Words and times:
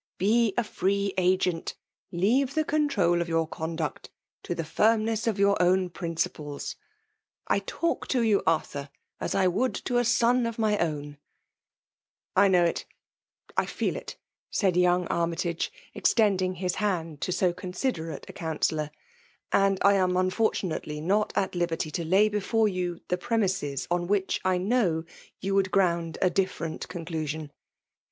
Be 0.17 0.55
a 0.57 0.63
free 0.63 1.13
agent; 1.15 1.75
leave 2.11 2.55
the 2.55 2.63
control 2.65 3.21
of 3.21 3.29
your 3.29 3.47
conduct 3.47 4.09
to 4.41 4.55
the 4.55 4.63
firmness 4.63 5.27
of 5.27 5.37
your 5.37 5.61
own 5.61 5.91
prin 5.91 6.15
ciples. 6.15 6.75
I 7.45 7.59
talk 7.59 8.07
to 8.07 8.21
you^ 8.21 8.41
Arthur, 8.47 8.89
as 9.19 9.35
I 9.35 9.45
would 9.45 9.75
to 9.75 9.99
a 9.99 10.03
son 10.03 10.47
of 10.47 10.57
my 10.57 10.75
own*"'' 10.79 11.19
I 12.35 12.47
know 12.47 12.63
it»— 12.63 12.85
I 13.55 13.67
feel 13.67 13.95
it, 13.95 14.17
—''said 14.49 14.73
youiy 14.73 14.89
Army 14.89 15.33
112 15.33 15.37
PEMAl^B 15.37 15.37
DOVINATIOK. 15.37 15.55
tig^, 15.55 15.71
extending 15.93 16.55
hut 16.55 16.71
lumd 16.71 17.19
to' 17.19 17.31
so 17.31 17.53
eom^jbdorato» 17.53 18.25
cQuiiftellor; 18.25 18.89
''and 19.53 19.77
I 19.83 19.93
am 19.93 20.13
unfortiumlely 20.13 21.03
not 21.03 21.31
at 21.35 21.53
liberty 21.53 21.91
to 21.91 22.03
lay 22.03 22.27
bdTore 22.27 22.73
you 22.73 23.01
the 23.09 23.19
premiaea 23.19 23.85
oa 23.91 23.99
wliich 24.07 24.39
I 24.43 24.57
know 24.57 25.03
you 25.41 25.53
would 25.53 25.69
ground 25.69 26.17
a 26.23 26.31
diSrami 26.31 26.87
conclusion. 26.87 27.51